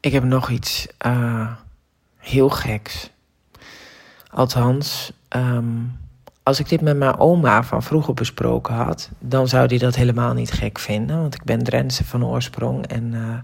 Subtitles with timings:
[0.00, 1.50] ik heb nog iets uh,
[2.16, 3.10] heel geks.
[4.30, 5.98] Althans, um,
[6.42, 10.34] als ik dit met mijn oma van vroeger besproken had, dan zou die dat helemaal
[10.34, 11.20] niet gek vinden.
[11.20, 12.86] Want ik ben Drentse van oorsprong.
[12.86, 13.38] En uh,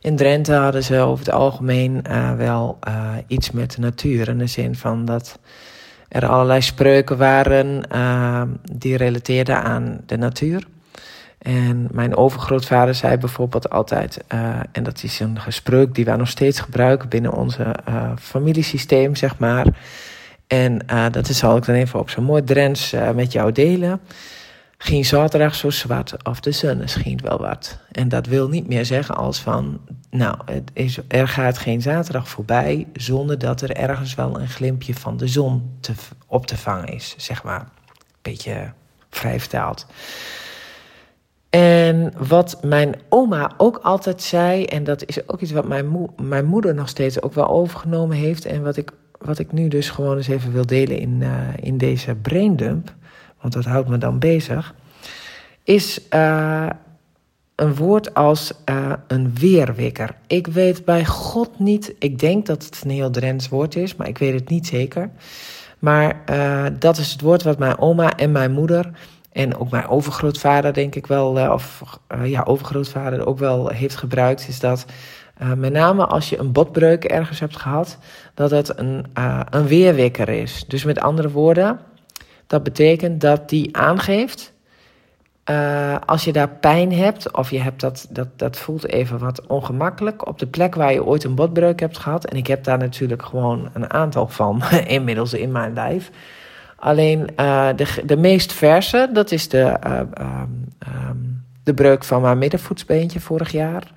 [0.00, 2.78] in Drenthe hadden ze over het algemeen uh, wel
[3.26, 4.28] iets met de natuur.
[4.28, 5.38] In de zin van dat
[6.08, 7.82] er allerlei spreuken waren
[8.72, 10.66] die relateerden aan de natuur.
[11.40, 14.24] En mijn overgrootvader zei bijvoorbeeld altijd,
[14.72, 17.74] en dat is een gespreuk die wij nog steeds gebruiken binnen onze
[18.18, 19.66] familiesysteem, zeg maar
[20.50, 24.00] en uh, dat zal ik dan even op zo'n mooi Drents uh, met jou delen.
[24.78, 27.78] Geen zaterdag zo zwart of de zon schijnt wel wat.
[27.92, 32.28] En dat wil niet meer zeggen als van, nou, het is, er gaat geen zaterdag
[32.28, 35.92] voorbij zonder dat er ergens wel een glimpje van de zon te,
[36.26, 37.68] op te vangen is, zeg maar.
[38.22, 38.72] Beetje
[39.10, 39.86] vrij vertaald.
[41.50, 46.44] En wat mijn oma ook altijd zei, en dat is ook iets wat mijn, mijn
[46.44, 50.16] moeder nog steeds ook wel overgenomen heeft, en wat ik wat ik nu dus gewoon
[50.16, 52.94] eens even wil delen in, uh, in deze braindump,
[53.40, 54.74] want dat houdt me dan bezig,
[55.64, 56.66] is uh,
[57.54, 60.14] een woord als uh, een weerwikker.
[60.26, 64.08] Ik weet bij God niet, ik denk dat het een heel Drents woord is, maar
[64.08, 65.10] ik weet het niet zeker.
[65.78, 66.22] Maar
[66.78, 68.90] dat is het woord wat mijn oma en mijn moeder
[69.32, 71.82] en ook mijn overgrootvader, denk ik wel, of
[72.24, 74.84] ja, overgrootvader ook wel heeft gebruikt, is dat
[75.42, 77.98] uh, met name als je een botbreuk ergens hebt gehad,
[78.34, 79.06] dat het een,
[79.50, 80.64] een weerwekker is.
[80.68, 81.80] Dus met andere woorden,
[82.46, 84.52] dat betekent dat die aangeeft
[86.06, 90.28] als je daar pijn hebt, of je hebt dat, dat, dat voelt even wat ongemakkelijk
[90.28, 92.24] op de plek waar je ooit een botbreuk hebt gehad.
[92.24, 96.10] En ik heb daar natuurlijk gewoon een aantal van inmiddels in mijn lijf.
[96.80, 97.26] Alleen
[97.76, 99.76] de, de meest verse, dat is de,
[100.20, 103.92] um, de breuk van mijn middenvoetsbeentje vorig jaar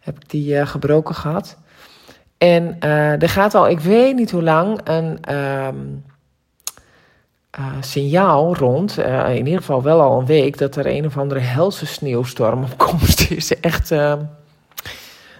[0.00, 1.56] heb ik die uh, gebroken gehad.
[2.38, 2.80] En
[3.20, 5.68] er gaat al, ik weet niet hoe lang, een uh,
[7.80, 8.98] signaal rond.
[9.28, 12.78] in ieder geval wel al een week dat er een of andere helse sneeuwstorm op
[12.88, 13.60] komst is.
[13.60, 13.92] Echt.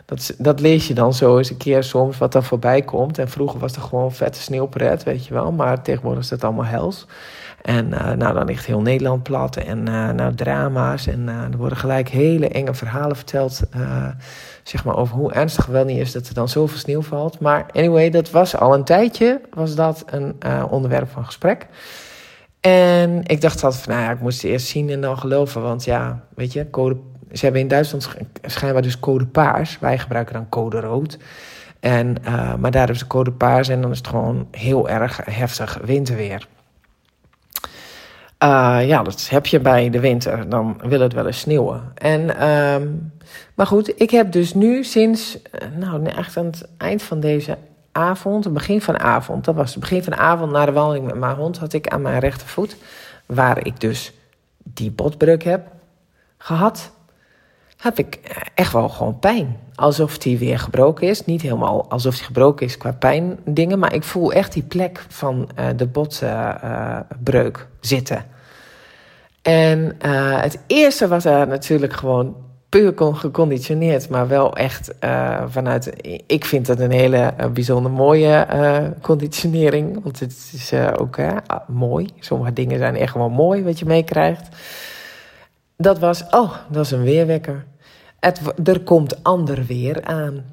[0.07, 3.19] Dat, dat lees je dan zo eens een keer soms wat er voorbij komt.
[3.19, 5.53] En vroeger was er gewoon vette sneeuwpret, weet je wel.
[5.53, 7.07] Maar tegenwoordig is het allemaal hels.
[7.63, 11.07] En uh, nou, dan ligt heel Nederland plat en uh, nou, drama's.
[11.07, 13.63] En uh, er worden gelijk hele enge verhalen verteld
[14.63, 17.41] zeg maar, over hoe ernstig wel niet is dat er dan zoveel sneeuw valt.
[17.41, 20.35] Maar anyway, dat was al een tijdje was dat een
[20.71, 21.67] onderwerp van gesprek.
[22.61, 25.63] En ik dacht altijd van, nou ja, ik moest eerst zien en dan geloven.
[25.63, 26.97] Want ja, weet je, code,
[27.33, 28.09] ze hebben in Duitsland
[28.43, 29.79] schijnbaar dus code paars.
[29.79, 31.19] Wij gebruiken dan code rood.
[31.81, 32.17] En,
[32.59, 36.47] maar daar hebben ze code paars en dan is het gewoon heel erg heftig winterweer.
[38.45, 40.49] Uh, ja, dat heb je bij de winter.
[40.49, 41.93] Dan wil het wel eens sneeuwen.
[41.95, 42.89] En, uh,
[43.55, 47.59] maar goed, ik heb dus nu sinds, eh, nou, echt aan het eind van deze
[47.93, 51.15] avond, begin van avond, dat was het begin van de avond na de wandeling met
[51.15, 52.77] mijn hond, had ik aan mijn rechtervoet,
[53.27, 54.13] waar ik dus
[54.63, 55.67] die botbreuk heb
[56.39, 56.93] gehad,
[57.77, 58.21] heb ik
[58.55, 59.57] echt wel gewoon pijn.
[59.75, 61.25] Alsof die weer gebroken is.
[61.25, 63.79] Niet helemaal alsof die gebroken is qua pijndingen.
[63.79, 68.25] Maar ik voel echt die plek van uh, de botbreuk uh, zitten.
[69.43, 69.97] En
[70.41, 72.37] het eerste was er natuurlijk gewoon
[72.69, 74.09] puur geconditioneerd.
[74.09, 74.95] Maar wel echt
[75.49, 75.93] vanuit...
[76.27, 78.47] Ik vind het een hele bijzonder mooie
[79.01, 80.03] conditionering.
[80.03, 81.17] Want het is ook
[81.67, 82.09] mooi.
[82.19, 84.49] Sommige dingen zijn echt wel mooi wat je meekrijgt.
[85.77, 87.65] Dat was, oh, dat is een weerwekker.
[88.65, 90.45] Er komt ander weer aan.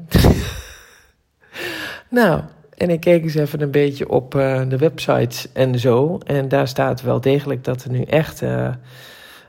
[2.09, 2.41] nou,
[2.77, 6.17] en ik keek eens even een beetje op uh, de websites en zo.
[6.25, 8.69] En daar staat wel degelijk dat er nu echt uh,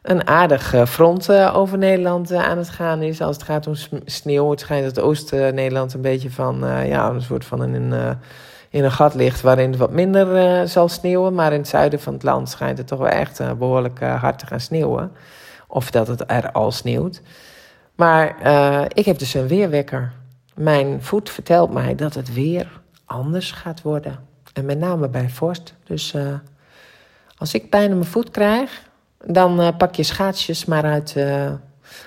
[0.02, 3.20] een aardig uh, front over Nederland aan het gaan is.
[3.20, 3.74] Als het gaat om
[4.04, 4.50] sneeuw.
[4.50, 7.92] Het schijnt dat Oost-Nederland een beetje van, ja, een soort van een,
[8.70, 11.34] in een gat ligt waarin het wat minder zal sneeuwen.
[11.34, 14.46] Maar in het zuiden van het land schijnt het toch wel echt behoorlijk hard te
[14.46, 15.10] gaan sneeuwen.
[15.68, 17.20] Of dat het er al sneeuwt.
[17.94, 20.12] Maar uh, ik heb dus een weerwekker.
[20.54, 24.18] Mijn voet vertelt mij dat het weer anders gaat worden.
[24.52, 25.74] En met name bij vorst.
[25.84, 26.34] Dus uh,
[27.36, 28.82] als ik pijn in mijn voet krijg,
[29.24, 31.16] dan uh, pak je schaatsjes maar uit,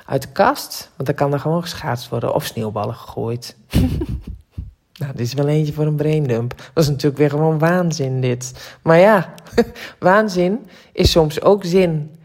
[0.06, 0.90] uit de kast.
[0.96, 3.56] Want dan kan er gewoon geschaatst worden of sneeuwballen gegooid.
[5.00, 6.54] nou, dit is wel eentje voor een braindump.
[6.74, 8.76] Dat is natuurlijk weer gewoon waanzin dit.
[8.82, 9.34] Maar ja,
[10.00, 12.17] waanzin is soms ook zin.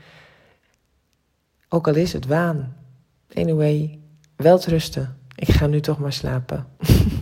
[1.75, 2.77] Ook al is het waan.
[3.35, 3.99] Anyway,
[4.37, 5.17] wel rusten.
[5.35, 6.67] Ik ga nu toch maar slapen.